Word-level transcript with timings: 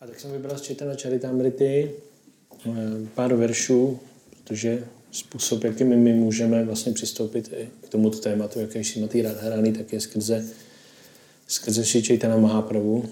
A 0.00 0.06
tak 0.06 0.20
jsem 0.20 0.32
vybral 0.32 0.58
z 0.58 0.62
Četana 0.62 0.94
Charitamrity 1.02 1.90
eh, 2.66 2.70
pár 3.14 3.34
veršů, 3.34 4.00
protože 4.30 4.84
způsob, 5.10 5.64
jakým 5.64 5.88
my 5.88 6.12
můžeme 6.12 6.64
vlastně 6.64 6.92
přistoupit 6.92 7.54
k 7.84 7.88
tomuto 7.88 8.18
tématu, 8.18 8.60
jaký 8.60 8.78
je 8.78 8.84
Šimati 8.84 9.22
Radharani, 9.22 9.72
tak 9.72 9.92
je 9.92 10.00
skrze, 10.00 10.46
skrze 11.48 11.84
Sri 11.84 12.02
Chaitana 12.02 12.36
Mahaprabhu, 12.36 13.08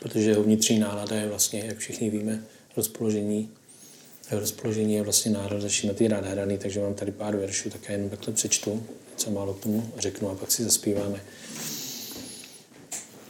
protože 0.00 0.30
jeho 0.30 0.42
vnitřní 0.42 0.78
nálada 0.78 1.16
je 1.16 1.28
vlastně, 1.28 1.62
jak 1.66 1.78
všichni 1.78 2.10
víme, 2.10 2.44
rozpoložení. 2.76 3.50
Rozpoložení 4.30 4.94
je 4.94 5.02
vlastně 5.02 5.30
nálada 5.30 5.68
Šimati 5.68 6.08
Radharani, 6.08 6.58
takže 6.58 6.80
mám 6.80 6.94
tady 6.94 7.12
pár 7.12 7.36
veršů, 7.36 7.70
tak 7.70 7.80
já 7.88 7.92
jenom 7.92 8.10
takhle 8.10 8.34
přečtu, 8.34 8.86
co 9.16 9.30
málo 9.30 9.54
k 9.54 9.62
tomu 9.62 9.92
řeknu 9.98 10.30
a 10.30 10.34
pak 10.34 10.52
si 10.52 10.64
zaspíváme. 10.64 11.20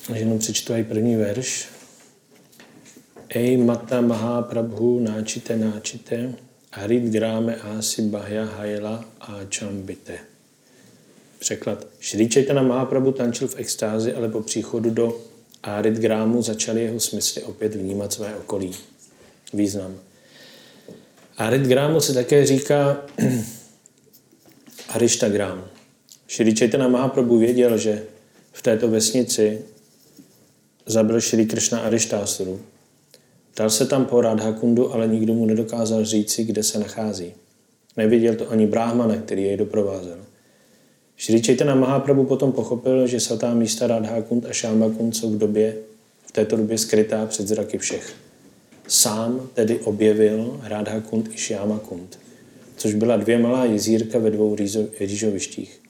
Takže 0.06 0.22
jenom 0.22 0.38
přečtu 0.38 0.74
i 0.74 0.84
první 0.84 1.16
verš. 1.16 1.77
Ej 3.28 3.56
Mata 3.56 4.00
Mahaprabhu 4.00 5.00
náčite 5.00 5.56
náčite, 5.56 6.34
Harit 6.72 7.02
Gráme 7.04 7.56
Asi 7.56 8.02
Bahya 8.02 8.44
Hajela 8.44 9.04
a 9.20 9.44
Čambite. 9.48 10.18
Překlad. 11.38 11.86
Šri 12.00 12.28
Chaitanya 12.28 12.62
Mahaprabhu 12.62 13.12
tančil 13.12 13.48
v 13.48 13.56
extázi, 13.56 14.14
ale 14.14 14.28
po 14.28 14.42
příchodu 14.42 14.90
do 14.90 15.20
Arit 15.62 15.94
Grámu 15.94 16.42
začaly 16.42 16.82
jeho 16.82 17.00
smysly 17.00 17.42
opět 17.42 17.74
vnímat 17.74 18.12
své 18.12 18.36
okolí. 18.36 18.72
Význam. 19.52 19.96
Arit 21.36 21.62
Grámu 21.62 22.00
se 22.00 22.14
také 22.14 22.46
říká 22.46 23.04
Arishtagram. 24.88 25.64
Šri 26.26 26.56
Chaitanya 26.56 26.88
Mahaprabhu 26.88 27.38
věděl, 27.38 27.78
že 27.78 28.02
v 28.52 28.62
této 28.62 28.88
vesnici 28.88 29.58
zabil 30.86 31.20
Šri 31.20 31.46
Krishna 31.46 31.80
Arishtasuru, 31.80 32.60
Dal 33.58 33.70
se 33.70 33.86
tam 33.86 34.04
po 34.04 34.20
Radhakundu, 34.20 34.94
ale 34.94 35.08
nikdo 35.08 35.34
mu 35.34 35.46
nedokázal 35.46 36.04
říci, 36.04 36.44
kde 36.44 36.62
se 36.62 36.78
nachází. 36.78 37.32
Neviděl 37.96 38.34
to 38.34 38.50
ani 38.50 38.66
Brahmana, 38.66 39.16
který 39.16 39.42
jej 39.42 39.56
doprovázel. 39.56 40.18
Šri 41.16 41.42
Chaitanya 41.42 41.74
Mahaprabhu 41.74 42.24
potom 42.24 42.52
pochopil, 42.52 43.06
že 43.06 43.20
svatá 43.20 43.54
místa 43.54 43.86
Radhakund 43.86 44.46
a 44.46 44.52
Šámakund 44.52 45.16
jsou 45.16 45.30
v 45.30 45.38
době, 45.38 45.76
v 46.26 46.32
této 46.32 46.56
době 46.56 46.78
skrytá 46.78 47.26
před 47.26 47.48
zraky 47.48 47.78
všech. 47.78 48.14
Sám 48.88 49.48
tedy 49.54 49.78
objevil 49.78 50.60
Radhakund 50.62 51.28
i 51.34 51.38
Šámakund, 51.38 52.18
což 52.76 52.94
byla 52.94 53.16
dvě 53.16 53.38
malá 53.38 53.64
jezírka 53.64 54.18
ve 54.18 54.30
dvou 54.30 54.56
rýžovištích. 55.00 55.80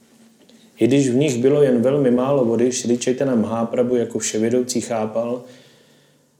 I 0.78 0.86
když 0.86 1.08
v 1.08 1.14
nich 1.14 1.38
bylo 1.38 1.62
jen 1.62 1.82
velmi 1.82 2.10
málo 2.10 2.44
vody, 2.44 2.72
Šri 2.72 2.96
Chaitanya 2.96 3.34
Mahaprabhu 3.34 3.96
jako 3.96 4.18
vševědoucí 4.18 4.80
chápal, 4.80 5.44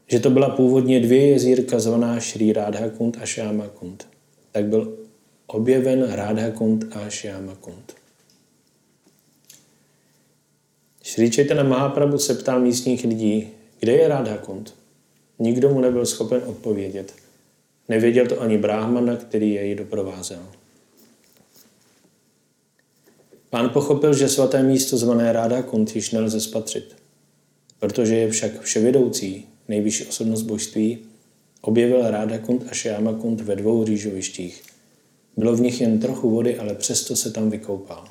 že 0.08 0.20
to 0.20 0.30
byla 0.30 0.48
původně 0.48 1.00
dvě 1.00 1.26
jezírka 1.26 1.78
zvaná 1.78 2.20
Šri 2.20 2.52
Radhakund 2.52 3.18
a 3.20 3.26
Šámakund. 3.26 4.08
Tak 4.52 4.64
byl 4.64 4.98
objeven 5.46 6.12
Radhakund 6.12 6.84
a 6.96 7.10
Šámakund. 7.10 7.94
Šri 11.02 11.30
Chaitanya 11.30 11.62
Mahaprabhu 11.62 12.18
se 12.18 12.34
ptal 12.34 12.60
místních 12.60 13.04
lidí, 13.04 13.48
kde 13.80 13.92
je 13.92 14.08
Radhakund. 14.08 14.74
Nikdo 15.38 15.68
mu 15.68 15.80
nebyl 15.80 16.06
schopen 16.06 16.42
odpovědět. 16.46 17.12
Nevěděl 17.88 18.26
to 18.26 18.40
ani 18.40 18.58
Brahmana, 18.58 19.16
který 19.16 19.50
jej 19.50 19.74
doprovázel. 19.74 20.42
Pán 23.50 23.70
pochopil, 23.70 24.14
že 24.14 24.28
svaté 24.28 24.62
místo 24.62 24.96
zvané 24.96 25.32
Ráda 25.32 25.62
Kunt 25.62 25.96
již 25.96 26.10
nelze 26.10 26.40
spatřit. 26.40 26.96
Protože 27.78 28.16
je 28.16 28.30
však 28.30 28.60
vševědoucí, 28.60 29.46
nejvyšší 29.68 30.06
osobnost 30.06 30.42
božství, 30.42 30.98
objevil 31.60 32.10
Ráda 32.10 32.38
Kund 32.38 32.64
a 32.70 32.74
Šáma 32.74 33.12
Kund 33.12 33.40
ve 33.40 33.56
dvou 33.56 33.84
rýžovištích. 33.84 34.62
Bylo 35.36 35.56
v 35.56 35.60
nich 35.60 35.80
jen 35.80 36.00
trochu 36.00 36.30
vody, 36.30 36.58
ale 36.58 36.74
přesto 36.74 37.16
se 37.16 37.30
tam 37.30 37.50
vykoupal. 37.50 38.04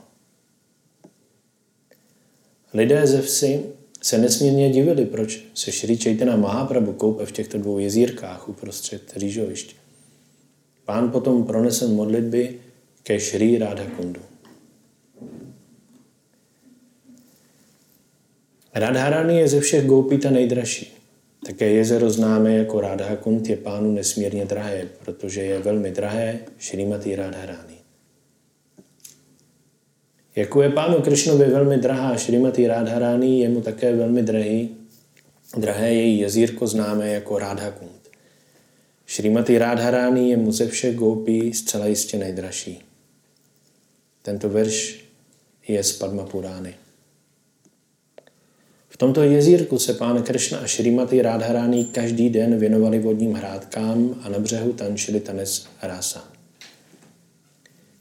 Lidé 2.74 3.08
ze 3.08 3.22
vsi 3.22 3.64
se 4.02 4.18
nesmírně 4.18 4.70
divili, 4.70 5.06
proč 5.06 5.46
se 5.54 5.72
Šri 5.72 5.98
Chaitanya 5.98 6.36
Mahaprabhu 6.36 6.94
koupe 6.94 7.26
v 7.26 7.32
těchto 7.32 7.58
dvou 7.58 7.80
jezírkách 7.80 8.50
uprostřed 8.50 9.14
rýžovišť. 9.16 9.76
Pán 10.86 11.12
potom 11.12 11.44
pronesl 11.44 11.88
modlitby 11.88 12.60
ke 13.04 13.20
Šri 13.20 13.60
Kundu. 13.96 14.22
Radharani 18.74 19.38
je 19.38 19.48
ze 19.48 19.60
všech 19.62 19.86
goupí 19.86 20.18
ta 20.18 20.30
nejdražší. 20.30 20.94
Také 21.48 21.70
jezero 21.70 22.10
známé 22.10 22.58
jako 22.58 22.82
Radhakund 22.82 23.50
je 23.50 23.58
pánu 23.58 23.92
nesmírně 23.92 24.46
drahé, 24.46 24.88
protože 25.06 25.44
je 25.44 25.60
velmi 25.60 25.92
drahé 25.92 26.40
Šrimati 26.58 27.16
Radharani. 27.16 27.78
Jako 30.36 30.62
je 30.62 30.70
pánu 30.70 31.02
Kršnovi 31.02 31.46
velmi 31.46 31.78
drahá 31.78 32.18
Šrimati 32.18 32.68
Radharani, 32.68 33.40
je 33.40 33.50
mu 33.50 33.62
také 33.62 33.96
velmi 33.96 34.24
drahý, 34.24 34.76
drahé 35.58 35.94
její 35.94 36.20
jezírko 36.20 36.68
známé 36.68 37.10
jako 37.10 37.40
Radhakund. 37.40 38.10
Šrimati 39.06 39.58
Radharani 39.58 40.30
je 40.30 40.38
mu 40.38 40.52
ze 40.52 40.68
všech 40.68 40.96
goupí 40.96 41.54
zcela 41.54 41.86
jistě 41.86 42.18
nejdražší. 42.18 42.82
Tento 44.22 44.50
verš 44.50 45.06
je 45.68 45.84
z 45.84 45.92
Padma 45.92 46.24
Purány. 46.24 46.76
V 48.90 48.98
tomto 48.98 49.24
jezírku 49.24 49.80
se 49.80 49.94
pán 49.94 50.24
Kršna 50.24 50.60
a 50.60 50.68
Šrimati 50.68 51.22
Rádharány 51.22 51.84
každý 51.84 52.30
den 52.30 52.60
věnovali 52.60 53.00
vodním 53.00 53.34
hrádkám 53.34 54.20
a 54.24 54.30
na 54.30 54.40
břehu 54.40 54.74
tančili 54.74 55.20
tanec 55.20 55.68
rasa. 55.82 56.32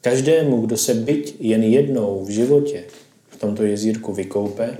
Každému, 0.00 0.60
kdo 0.66 0.76
se 0.76 0.94
byť 0.94 1.36
jen 1.40 1.62
jednou 1.62 2.24
v 2.24 2.30
životě 2.30 2.84
v 3.28 3.36
tomto 3.36 3.62
jezírku 3.62 4.12
vykoupe, 4.12 4.78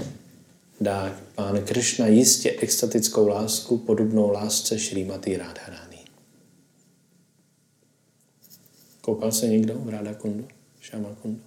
dá 0.81 1.17
pán 1.34 1.61
Kršna 1.65 2.06
jistě 2.06 2.50
extatickou 2.50 3.28
lásku 3.28 3.78
podobnou 3.78 4.31
lásce 4.31 4.78
Šrimati 4.78 5.37
Rádharány. 5.37 5.97
Koupal 9.00 9.33
se 9.33 9.49
někdo 9.49 9.75
v 9.75 9.88
Ráda 9.88 10.15
Kundu? 10.15 10.49
Šama 10.81 11.09
Kundu? 11.23 11.41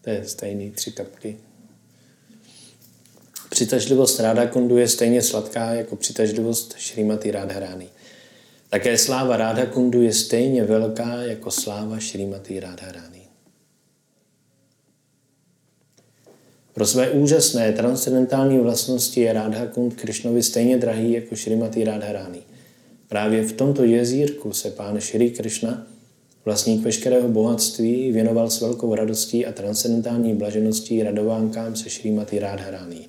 To 0.00 0.10
je 0.10 0.24
stejný, 0.24 0.70
tři 0.70 0.92
kapky. 0.92 1.36
Přitažlivost 3.50 4.20
Ráda 4.20 4.46
Kundu 4.46 4.76
je 4.76 4.88
stejně 4.88 5.22
sladká 5.22 5.74
jako 5.74 5.96
přitažlivost 5.96 6.74
Šrýmaty 6.78 7.30
Rádharány. 7.30 7.88
Také 8.70 8.98
sláva 8.98 9.36
Ráda 9.36 9.66
Kundu 9.66 10.02
je 10.02 10.12
stejně 10.12 10.64
velká 10.64 11.22
jako 11.22 11.50
sláva 11.50 11.98
Šrýmaty 11.98 12.60
Rádharány. 12.60 13.18
Pro 16.72 16.86
své 16.86 17.10
úžasné 17.10 17.72
transcendentální 17.72 18.58
vlastnosti 18.58 19.20
je 19.20 19.32
Rádha 19.32 19.66
Kund 19.66 19.94
Krišnovi 19.94 20.42
stejně 20.42 20.78
drahý 20.78 21.12
jako 21.12 21.36
Šrýmaty 21.36 21.84
Rádharány. 21.84 22.38
Právě 23.08 23.42
v 23.42 23.52
tomto 23.52 23.84
jezírku 23.84 24.52
se 24.52 24.70
pán 24.70 25.00
Šri 25.00 25.30
Krishna 25.30 25.86
Vlastník 26.44 26.82
veškerého 26.82 27.28
bohatství 27.28 28.12
věnoval 28.12 28.50
s 28.50 28.60
velkou 28.60 28.94
radostí 28.94 29.46
a 29.46 29.52
transcendentální 29.52 30.34
blažeností 30.34 31.02
radovánkám 31.02 31.76
se 31.76 31.90
Šrýmaty 31.90 32.38
Rádharání. 32.38 33.08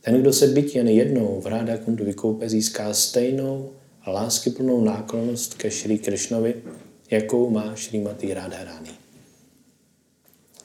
Ten, 0.00 0.20
kdo 0.20 0.32
se 0.32 0.46
byť 0.46 0.76
jen 0.76 0.88
jednou 0.88 1.40
v 1.40 1.46
Ráda 1.46 1.78
Kundu 1.78 2.04
vykoupe, 2.04 2.48
získá 2.48 2.94
stejnou 2.94 3.70
a 4.02 4.10
láskyplnou 4.10 4.84
náklonost 4.84 5.54
ke 5.54 5.70
Šrý 5.70 5.98
Krišnovi, 5.98 6.54
jakou 7.10 7.50
má 7.50 7.74
Šrýmaty 7.74 8.34
Rádharání. 8.34 8.90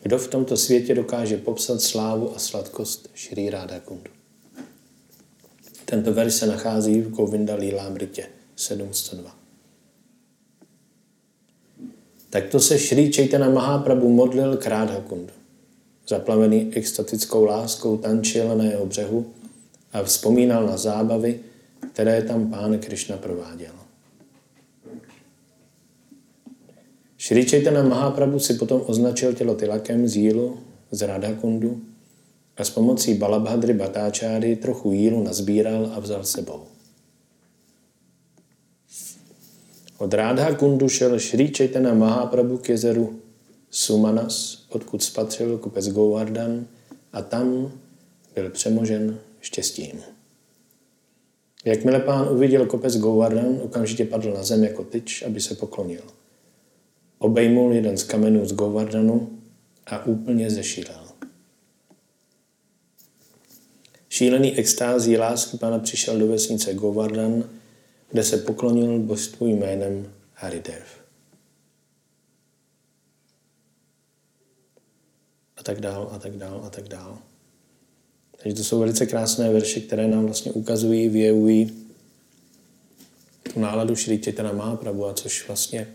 Kdo 0.03 0.17
v 0.17 0.27
tomto 0.27 0.57
světě 0.57 0.95
dokáže 0.95 1.37
popsat 1.37 1.81
slávu 1.81 2.35
a 2.35 2.39
sladkost 2.39 3.09
Šrý 3.13 3.49
Ráda 3.49 3.79
Kundu? 3.79 4.11
Tento 5.85 6.13
verš 6.13 6.33
se 6.33 6.45
nachází 6.45 7.01
v 7.01 7.09
Govinda 7.09 7.55
Lílámritě 7.55 8.27
702. 8.55 9.40
Takto 12.31 12.59
se 12.59 12.79
Šri 12.79 13.11
Chaitanya 13.11 13.49
Mahaprabhu 13.49 14.09
modlil 14.09 14.57
k 14.57 14.67
Radhakundu. 14.67 15.33
Zaplavený 16.07 16.71
extatickou 16.75 17.45
láskou 17.45 17.97
tančil 17.97 18.55
na 18.55 18.63
jeho 18.63 18.85
břehu 18.85 19.25
a 19.93 20.03
vzpomínal 20.03 20.65
na 20.65 20.77
zábavy, 20.77 21.39
které 21.91 22.21
tam 22.21 22.51
pán 22.51 22.79
Krishna 22.79 23.17
prováděl. 23.17 23.73
Šri 27.17 27.45
Chaitanya 27.45 27.83
Mahaprabhu 27.83 28.39
si 28.39 28.53
potom 28.53 28.83
označil 28.87 29.33
tělo 29.33 29.55
Tilakem 29.55 30.07
z 30.07 30.15
jílu 30.15 30.57
z 30.91 31.01
Radhakundu 31.01 31.81
a 32.57 32.63
s 32.63 32.69
pomocí 32.69 33.13
Balabhadry 33.13 33.73
Batáčáry 33.73 34.55
trochu 34.55 34.91
jílu 34.91 35.23
nazbíral 35.23 35.91
a 35.95 35.99
vzal 35.99 36.23
sebou. 36.23 36.70
Od 40.01 40.13
Rádha 40.13 40.55
Kundu 40.55 40.89
šel 40.89 41.19
Šri 41.19 41.53
Chaitanya 41.57 41.93
Mahaprabhu 41.93 42.57
k 42.57 42.69
jezeru 42.69 43.19
Sumanas, 43.69 44.65
odkud 44.69 45.03
spatřil 45.03 45.57
kopec 45.57 45.87
Govardhan 45.87 46.65
a 47.13 47.21
tam 47.21 47.71
byl 48.35 48.49
přemožen 48.49 49.19
štěstím. 49.41 50.01
Jakmile 51.65 51.99
pán 51.99 52.29
uviděl 52.29 52.65
kopec 52.65 52.97
Govardhan, 52.97 53.59
okamžitě 53.63 54.05
padl 54.05 54.33
na 54.33 54.43
zem 54.43 54.63
jako 54.63 54.83
tyč, 54.83 55.23
aby 55.23 55.41
se 55.41 55.55
poklonil. 55.55 56.03
Obejmul 57.17 57.73
jeden 57.73 57.97
z 57.97 58.03
kamenů 58.03 58.45
z 58.45 58.53
Govardhanu 58.53 59.29
a 59.85 60.05
úplně 60.05 60.49
zešílel. 60.49 61.07
Šílený 64.09 64.57
extází 64.57 65.17
lásky 65.17 65.57
pána 65.57 65.79
přišel 65.79 66.19
do 66.19 66.27
vesnice 66.27 66.73
Govardhan, 66.73 67.43
kde 68.11 68.23
se 68.23 68.37
poklonil 68.37 68.99
božstvu 68.99 69.47
jménem 69.47 70.13
Haridev. 70.33 71.01
A 75.57 75.63
tak 75.63 75.81
dál, 75.81 76.09
a 76.11 76.19
tak 76.19 76.37
dál, 76.37 76.61
a 76.65 76.69
tak 76.69 76.87
dál. 76.87 77.17
Takže 78.43 78.55
to 78.57 78.63
jsou 78.63 78.79
velice 78.79 79.05
krásné 79.05 79.53
verše, 79.53 79.79
které 79.79 80.07
nám 80.07 80.25
vlastně 80.25 80.51
ukazují, 80.51 81.09
vyjevují 81.09 81.81
tu 83.53 83.59
náladu 83.59 83.95
Šri 83.95 84.17
Chaitanya 84.17 84.53
Mahaprabhu, 84.53 85.05
a 85.05 85.13
což 85.13 85.47
vlastně 85.47 85.87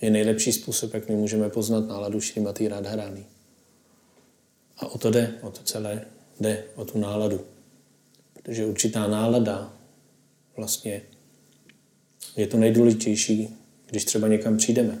je 0.00 0.10
nejlepší 0.10 0.52
způsob, 0.52 0.94
jak 0.94 1.08
my 1.08 1.14
můžeme 1.14 1.48
poznat 1.48 1.88
náladu 1.88 2.20
Šrimati 2.20 2.68
Radharani. 2.68 3.26
A 4.76 4.86
o 4.86 4.98
to 4.98 5.10
jde, 5.10 5.34
o 5.42 5.50
to 5.50 5.62
celé 5.62 6.04
jde, 6.40 6.64
o 6.74 6.84
tu 6.84 6.98
náladu. 6.98 7.40
Protože 8.32 8.66
určitá 8.66 9.06
nálada 9.06 9.72
vlastně 10.56 11.02
je 12.36 12.46
to 12.46 12.56
nejdůležitější, 12.56 13.56
když 13.86 14.04
třeba 14.04 14.28
někam 14.28 14.56
přijdeme. 14.56 14.98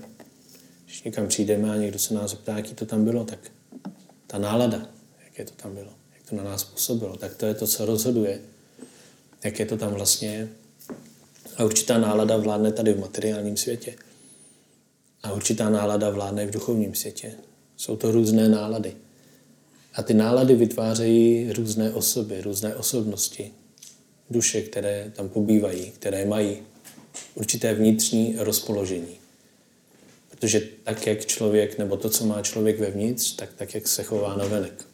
Když 0.84 1.02
někam 1.02 1.28
přijdeme 1.28 1.70
a 1.70 1.76
někdo 1.76 1.98
se 1.98 2.14
nás 2.14 2.30
zeptá, 2.30 2.56
jaký 2.56 2.74
to 2.74 2.86
tam 2.86 3.04
bylo, 3.04 3.24
tak 3.24 3.38
ta 4.26 4.38
nálada, 4.38 4.88
jaké 5.24 5.44
to 5.44 5.52
tam 5.62 5.74
bylo, 5.74 5.90
jak 6.14 6.30
to 6.30 6.36
na 6.36 6.44
nás 6.44 6.64
působilo, 6.64 7.16
tak 7.16 7.36
to 7.36 7.46
je 7.46 7.54
to, 7.54 7.66
co 7.66 7.86
rozhoduje, 7.86 8.40
jaké 9.44 9.66
to 9.66 9.76
tam 9.76 9.94
vlastně 9.94 10.28
je. 10.28 10.48
A 11.56 11.64
určitá 11.64 11.98
nálada 11.98 12.36
vládne 12.36 12.72
tady 12.72 12.92
v 12.92 13.00
materiálním 13.00 13.56
světě. 13.56 13.94
A 15.22 15.32
určitá 15.32 15.70
nálada 15.70 16.10
vládne 16.10 16.46
v 16.46 16.50
duchovním 16.50 16.94
světě. 16.94 17.32
Jsou 17.76 17.96
to 17.96 18.12
různé 18.12 18.48
nálady. 18.48 18.96
A 19.94 20.02
ty 20.02 20.14
nálady 20.14 20.54
vytvářejí 20.54 21.52
různé 21.52 21.92
osoby, 21.92 22.40
různé 22.40 22.74
osobnosti, 22.74 23.50
duše, 24.30 24.62
které 24.62 25.12
tam 25.16 25.28
pobývají, 25.28 25.90
které 25.90 26.24
mají 26.24 26.62
určité 27.34 27.74
vnitřní 27.74 28.34
rozpoložení. 28.38 29.18
Protože 30.30 30.60
tak, 30.84 31.06
jak 31.06 31.26
člověk, 31.26 31.78
nebo 31.78 31.96
to, 31.96 32.10
co 32.10 32.26
má 32.26 32.42
člověk 32.42 32.80
vevnitř, 32.80 33.32
tak 33.36 33.48
tak, 33.56 33.74
jak 33.74 33.88
se 33.88 34.02
chová 34.02 34.36
na 34.36 34.46
venek. 34.46 34.84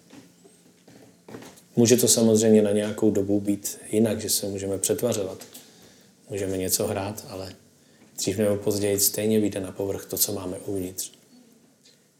Může 1.76 1.96
to 1.96 2.08
samozřejmě 2.08 2.62
na 2.62 2.70
nějakou 2.70 3.10
dobu 3.10 3.40
být 3.40 3.78
jinak, 3.92 4.20
že 4.20 4.30
se 4.30 4.46
můžeme 4.46 4.78
přetvařovat. 4.78 5.44
Můžeme 6.30 6.56
něco 6.56 6.86
hrát, 6.86 7.26
ale 7.28 7.54
dřív 8.16 8.38
nebo 8.38 8.56
později 8.56 9.00
stejně 9.00 9.40
vyjde 9.40 9.60
na 9.60 9.72
povrch 9.72 10.06
to, 10.06 10.18
co 10.18 10.32
máme 10.32 10.58
uvnitř. 10.58 11.12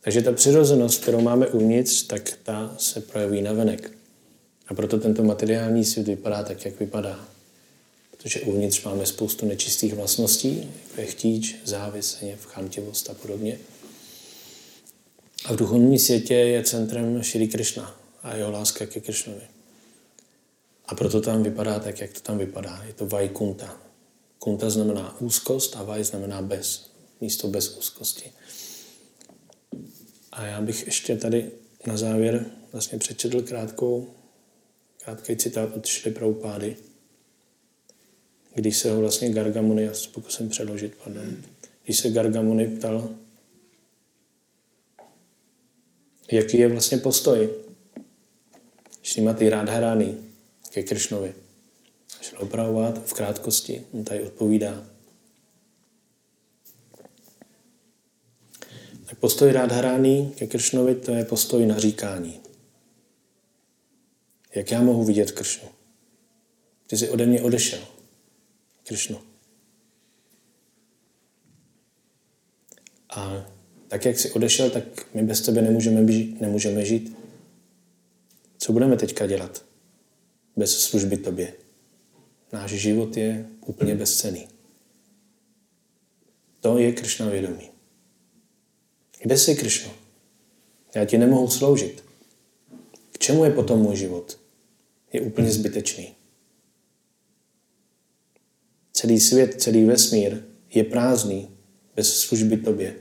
Takže 0.00 0.23
ta 0.23 0.32
přirozenost, 0.32 1.03
kterou 1.03 1.20
máme 1.20 1.47
uvnitř, 1.47 2.03
tak 2.03 2.38
ta 2.43 2.75
se 2.79 3.00
projeví 3.00 3.43
na 3.43 3.53
venek. 3.53 3.91
A 4.69 4.75
proto 4.75 4.99
tento 4.99 5.23
materiální 5.23 5.85
svět 5.85 6.06
vypadá 6.06 6.43
tak, 6.43 6.65
jak 6.65 6.81
vypadá. 6.81 7.29
Protože 8.23 8.41
uvnitř 8.41 8.85
máme 8.85 9.06
spoustu 9.06 9.47
nečistých 9.47 9.94
vlastností, 9.94 10.70
jako 10.88 11.00
je 11.00 11.06
chtíč, 11.06 11.56
závis, 11.65 12.17
hněv, 12.20 12.47
chamtivost 12.47 13.11
a 13.11 13.15
podobně. 13.15 13.59
A 15.44 15.53
v 15.53 15.56
duchovním 15.56 15.99
světě 15.99 16.35
je 16.35 16.65
centrem 16.65 17.23
Shri 17.23 17.49
Krishna 17.49 18.00
a 18.23 18.37
jeho 18.37 18.50
láska 18.50 18.87
ke 18.87 19.00
Krishnovi. 19.00 19.43
A 20.87 20.94
proto 20.94 21.20
tam 21.20 21.43
vypadá 21.43 21.79
tak, 21.79 22.00
jak 22.00 22.12
to 22.12 22.20
tam 22.20 22.38
vypadá. 22.38 22.82
Je 22.87 22.93
to 22.93 23.06
Vajkunta. 23.06 23.81
Kunta 24.38 24.70
znamená 24.70 25.20
úzkost 25.20 25.76
a 25.76 25.82
Vaj 25.82 26.05
znamená 26.05 26.43
bez. 26.43 26.91
Místo 27.20 27.49
bez 27.49 27.76
úzkosti. 27.76 28.32
A 30.32 30.47
já 30.47 30.61
bych 30.61 30.87
ještě 30.87 31.17
tady 31.17 31.50
na 31.87 31.97
závěr 31.97 32.47
vlastně 32.73 32.99
přečetl 32.99 33.43
krátkou, 33.43 34.15
krátký 35.05 35.37
citát 35.37 35.76
od 35.76 35.87
Šli 35.87 36.11
Prabhupády, 36.11 36.76
když 38.58 38.76
se 38.76 38.90
ho 38.90 39.00
vlastně 39.00 39.31
Gargamuni, 39.31 39.82
já 39.82 39.94
se 39.94 40.08
pokusím 40.08 40.49
přeložit, 40.49 40.94
pardon, 41.05 41.37
když 41.84 41.99
se 41.99 42.10
Gargamuni 42.10 42.66
ptal, 42.66 43.08
jaký 46.32 46.58
je 46.58 46.69
vlastně 46.69 46.99
postoj 46.99 47.50
Šrimatý 49.02 49.49
Radharani 49.49 50.16
ke 50.70 50.82
Kršnovi. 50.82 51.34
Šel 52.20 52.38
opravovat 52.43 53.06
v 53.06 53.12
krátkosti, 53.12 53.84
on 53.93 54.05
tady 54.05 54.22
odpovídá. 54.22 54.87
Tak 59.06 59.19
postoj 59.19 59.52
Radharani 59.52 60.32
ke 60.37 60.46
Kršnovi 60.46 60.94
to 60.94 61.12
je 61.12 61.25
postoj 61.25 61.66
naříkání. 61.66 62.40
Jak 64.55 64.70
já 64.70 64.82
mohu 64.82 65.05
vidět 65.05 65.32
Kršnu? 65.32 65.69
Ty 66.87 66.96
jsi 66.96 67.08
ode 67.08 67.26
mě 67.26 67.43
odešel. 67.43 67.97
Krišnu. 68.88 69.20
A 73.11 73.46
tak, 73.88 74.05
jak 74.05 74.19
jsi 74.19 74.31
odešel, 74.31 74.70
tak 74.70 75.14
my 75.14 75.23
bez 75.23 75.40
tebe 75.40 75.62
nemůžeme, 75.62 76.12
žít, 76.12 76.40
nemůžeme 76.40 76.85
žít. 76.85 77.17
Co 78.58 78.73
budeme 78.73 78.96
teďka 78.96 79.26
dělat 79.26 79.64
bez 80.56 80.81
služby 80.81 81.17
tobě? 81.17 81.52
Náš 82.52 82.70
život 82.70 83.17
je 83.17 83.49
úplně 83.67 83.94
bezcený. 83.94 84.49
To 86.61 86.79
je 86.79 86.93
Kršna 86.93 87.29
vědomí. 87.29 87.70
Kde 89.23 89.38
jsi, 89.38 89.56
Kršno? 89.56 89.94
Já 90.94 91.05
ti 91.05 91.19
nemohu 91.19 91.49
sloužit. 91.49 92.05
K 93.12 93.19
čemu 93.19 93.44
je 93.44 93.50
potom 93.50 93.81
můj 93.81 93.96
život? 93.96 94.41
Je 95.12 95.20
úplně 95.20 95.50
zbytečný. 95.50 96.18
Celý 98.98 99.20
svět, 99.20 99.62
celý 99.62 99.84
vesmír 99.84 100.42
je 100.74 100.84
prázdný 100.84 101.50
bez 101.96 102.20
služby 102.20 102.56
tobě, 102.56 102.96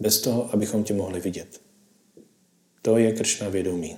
bez 0.00 0.20
toho, 0.20 0.54
abychom 0.54 0.84
tě 0.84 0.94
mohli 0.94 1.20
vidět. 1.20 1.60
To 2.82 2.98
je 2.98 3.12
kršna 3.12 3.48
vědomí. 3.48 3.96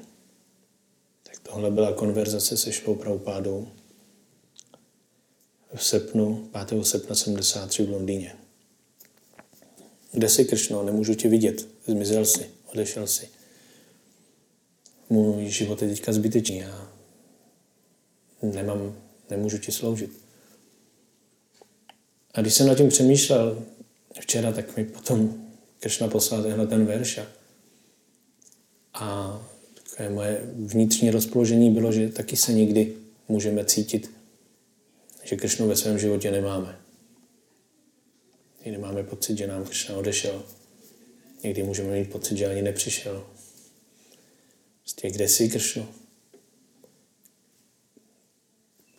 Tak 1.22 1.38
tohle 1.38 1.70
byla 1.70 1.92
konverzace 1.92 2.56
se 2.56 2.72
Šlou 2.72 2.94
Prabhupádou 2.94 3.68
v 5.74 5.84
srpnu, 5.84 6.50
5. 6.68 6.86
srpna 6.86 7.14
73 7.14 7.84
v 7.84 7.90
Londýně. 7.90 8.36
Kde 10.12 10.28
jsi, 10.28 10.44
Kršno? 10.44 10.82
Nemůžu 10.82 11.14
tě 11.14 11.28
vidět. 11.28 11.68
Zmizel 11.86 12.24
jsi, 12.24 12.50
odešel 12.72 13.06
jsi. 13.06 13.28
Můj 15.10 15.48
život 15.48 15.82
je 15.82 15.88
teďka 15.88 16.12
zbytečný. 16.12 16.58
Já 16.58 16.92
nemám, 18.42 18.96
nemůžu 19.30 19.58
ti 19.58 19.72
sloužit. 19.72 20.21
A 22.34 22.40
když 22.40 22.54
jsem 22.54 22.66
nad 22.66 22.74
tím 22.74 22.88
přemýšlel 22.88 23.66
včera, 24.20 24.52
tak 24.52 24.76
mi 24.76 24.84
potom 24.84 25.48
Kršna 25.80 26.08
poslal 26.08 26.42
tenhle 26.42 26.66
ten 26.66 26.86
verš 26.86 27.20
a 28.94 29.40
takové 29.74 30.10
moje 30.10 30.40
vnitřní 30.54 31.10
rozpoložení 31.10 31.70
bylo, 31.70 31.92
že 31.92 32.08
taky 32.08 32.36
se 32.36 32.52
někdy 32.52 32.96
můžeme 33.28 33.64
cítit, 33.64 34.10
že 35.24 35.36
Kršnu 35.36 35.68
ve 35.68 35.76
svém 35.76 35.98
životě 35.98 36.30
nemáme. 36.30 36.78
Někdy 38.64 38.80
máme 38.80 39.02
pocit, 39.02 39.38
že 39.38 39.46
nám 39.46 39.64
Kršna 39.64 39.96
odešel. 39.96 40.42
Někdy 41.42 41.62
můžeme 41.62 41.92
mít 41.92 42.10
pocit, 42.10 42.36
že 42.36 42.46
ani 42.46 42.62
nepřišel. 42.62 43.26
Prostě 44.80 45.10
kde 45.10 45.28
jsi, 45.28 45.48
Kršnu? 45.48 45.88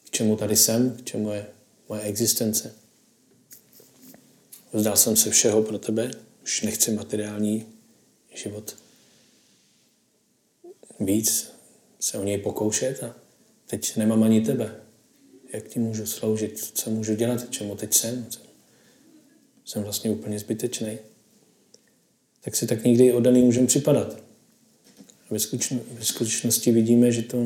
K 0.04 0.10
čemu 0.12 0.36
tady 0.36 0.56
jsem? 0.56 0.98
K 0.98 1.04
čemu 1.04 1.32
je 1.32 1.46
moje 1.90 2.02
existence? 2.02 2.83
Vzdal 4.74 4.98
jsem 4.98 5.15
se 5.15 5.30
všeho 5.30 5.63
pro 5.63 5.80
tebe, 5.80 6.12
už 6.44 6.62
nechci 6.62 6.92
materiální 6.92 7.65
život 8.36 8.75
víc 11.00 11.51
se 12.00 12.18
o 12.18 12.24
něj 12.24 12.38
pokoušet 12.38 13.03
a 13.03 13.15
teď 13.68 13.98
nemám 13.98 14.24
ani 14.24 14.42
tebe. 14.42 14.75
Jak 15.53 15.68
ti 15.68 15.80
můžu 15.80 16.06
sloužit? 16.06 16.72
Co 16.74 16.89
můžu 16.89 17.15
dělat? 17.15 17.50
Čemu 17.50 17.75
teď 17.75 17.94
jsem? 17.94 18.27
Jsem 19.65 19.84
vlastně 19.84 20.12
úplně 20.12 20.39
zbytečný. 20.39 20.98
Tak 22.42 22.56
si 22.56 22.68
tak 22.68 22.84
někdy 22.84 23.13
oddaný 23.13 23.42
můžeme 23.42 23.68
připadat. 23.68 24.24
A 25.30 25.34
ve 25.92 26.06
skutečnosti 26.06 26.72
vidíme, 26.72 27.12
že 27.12 27.22
to 27.22 27.38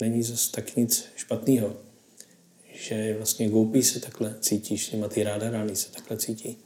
není 0.00 0.22
zase 0.22 0.52
tak 0.52 0.76
nic 0.76 1.04
špatného 1.16 1.76
že 2.82 3.14
vlastně 3.16 3.48
goupí 3.48 3.82
se 3.82 4.00
takhle 4.00 4.34
cítí, 4.40 4.78
Šrimatý 4.78 5.22
ráda 5.22 5.50
rány 5.50 5.76
se 5.76 5.92
takhle 5.92 6.16
cítí. 6.16 6.56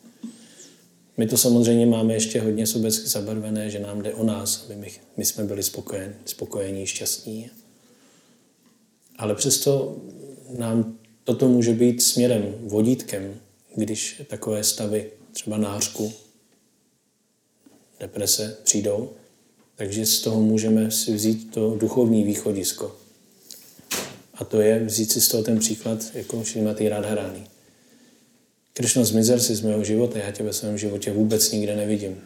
My 1.16 1.26
to 1.26 1.36
samozřejmě 1.36 1.86
máme 1.86 2.14
ještě 2.14 2.40
hodně 2.40 2.66
sobecky 2.66 3.08
zabarvené, 3.08 3.70
že 3.70 3.78
nám 3.78 4.02
jde 4.02 4.14
o 4.14 4.24
nás, 4.24 4.64
aby 4.64 4.76
my, 4.76 4.90
my 5.16 5.24
jsme 5.24 5.44
byli 5.44 5.62
spokojení, 5.62 6.14
spokojení, 6.24 6.86
šťastní. 6.86 7.50
Ale 9.16 9.34
přesto 9.34 9.96
nám 10.58 10.98
toto 11.24 11.48
může 11.48 11.72
být 11.72 12.02
směrem, 12.02 12.54
vodítkem, 12.60 13.40
když 13.74 14.22
takové 14.26 14.64
stavy, 14.64 15.10
třeba 15.32 15.56
nářku, 15.56 16.12
deprese 18.00 18.56
přijdou, 18.64 19.10
takže 19.74 20.06
z 20.06 20.20
toho 20.20 20.40
můžeme 20.40 20.90
si 20.90 21.14
vzít 21.14 21.54
to 21.54 21.76
duchovní 21.76 22.24
východisko. 22.24 23.05
A 24.36 24.44
to 24.44 24.60
je 24.60 24.84
vzít 24.84 25.12
si 25.12 25.20
z 25.20 25.28
toho 25.28 25.42
ten 25.42 25.58
příklad 25.58 25.98
jako 26.14 26.44
Šrimatý 26.44 26.88
Radharani. 26.88 27.46
Krišno, 28.72 29.04
zmizel 29.04 29.40
si 29.40 29.54
z 29.54 29.60
mého 29.60 29.84
života, 29.84 30.18
já 30.18 30.30
tě 30.30 30.42
ve 30.42 30.52
svém 30.52 30.78
životě 30.78 31.12
vůbec 31.12 31.52
nikde 31.52 31.76
nevidím. 31.76 32.20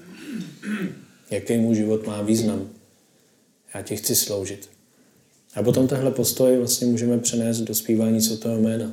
Jaký 1.30 1.58
můj 1.58 1.74
život 1.74 2.06
má 2.06 2.22
význam? 2.22 2.70
Já 3.74 3.82
ti 3.82 3.96
chci 3.96 4.16
sloužit. 4.16 4.68
A 5.54 5.62
potom 5.62 5.88
tenhle 5.88 6.10
postoj 6.10 6.56
vlastně 6.56 6.86
můžeme 6.86 7.18
přenést 7.18 7.60
do 7.60 7.74
zpívání 7.74 8.20
svatého 8.20 8.58
jména, 8.58 8.92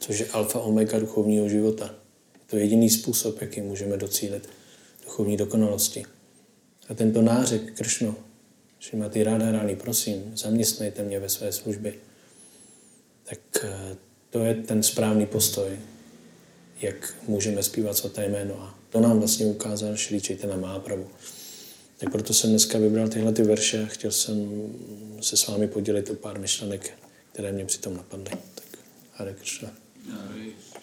což 0.00 0.18
je 0.18 0.26
alfa 0.26 0.60
omega 0.60 0.98
duchovního 0.98 1.48
života. 1.48 1.94
To 2.46 2.56
je 2.56 2.62
jediný 2.62 2.90
způsob, 2.90 3.40
jaký 3.40 3.60
můžeme 3.60 3.96
docílit 3.96 4.48
duchovní 5.04 5.36
dokonalosti. 5.36 6.04
A 6.88 6.94
tento 6.94 7.22
nářek, 7.22 7.74
Kršno, 7.74 8.14
Šimati 8.80 9.22
Radharani, 9.22 9.76
prosím, 9.76 10.32
zaměstnejte 10.34 11.02
mě 11.02 11.20
ve 11.20 11.28
své 11.28 11.52
službě. 11.52 11.92
Tak 13.32 13.64
eh, 13.64 13.96
to 14.30 14.38
je 14.44 14.54
ten 14.54 14.82
správný 14.82 15.26
postoj, 15.26 15.78
jak 16.80 17.14
můžeme 17.28 17.62
zpívat 17.62 17.96
svaté 17.96 18.28
jméno. 18.28 18.62
A 18.62 18.78
to 18.90 19.00
nám 19.00 19.18
vlastně 19.18 19.46
ukázal 19.46 19.96
Šri 19.96 20.20
Chaitanya 20.20 20.56
Mahaprabhu. 20.56 21.10
Tak 21.98 22.12
proto 22.12 22.34
jsem 22.34 22.50
dneska 22.50 22.78
vybral 22.78 23.08
tyhle 23.08 23.32
ty 23.32 23.42
verše 23.42 23.82
a 23.82 23.86
chtěl 23.86 24.10
jsem 24.10 24.66
se 25.20 25.36
s 25.36 25.46
vámi 25.46 25.68
podělit 25.68 26.10
o 26.10 26.14
pár 26.14 26.38
myšlenek, 26.38 26.98
které 27.32 27.52
mě 27.52 27.64
přitom 27.64 27.96
napadly. 27.96 28.30
Tak 28.54 28.78
Hare 29.12 29.34
Krishna. 29.34 29.70
Hare 30.10 30.81